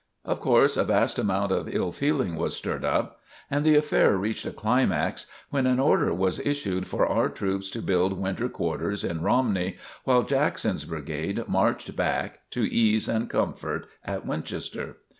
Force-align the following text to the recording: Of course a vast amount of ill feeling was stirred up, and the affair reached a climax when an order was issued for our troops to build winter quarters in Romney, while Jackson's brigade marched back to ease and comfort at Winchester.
Of 0.25 0.39
course 0.39 0.77
a 0.77 0.83
vast 0.83 1.19
amount 1.19 1.51
of 1.51 1.69
ill 1.71 1.91
feeling 1.91 2.35
was 2.35 2.55
stirred 2.55 2.83
up, 2.83 3.19
and 3.51 3.63
the 3.63 3.75
affair 3.75 4.17
reached 4.17 4.47
a 4.47 4.51
climax 4.51 5.27
when 5.51 5.67
an 5.67 5.79
order 5.79 6.11
was 6.11 6.39
issued 6.39 6.87
for 6.87 7.05
our 7.05 7.29
troops 7.29 7.69
to 7.69 7.83
build 7.83 8.19
winter 8.19 8.49
quarters 8.49 9.03
in 9.03 9.21
Romney, 9.21 9.77
while 10.03 10.23
Jackson's 10.23 10.85
brigade 10.85 11.47
marched 11.47 11.95
back 11.95 12.39
to 12.49 12.61
ease 12.67 13.07
and 13.07 13.29
comfort 13.29 13.85
at 14.03 14.25
Winchester. 14.25 14.95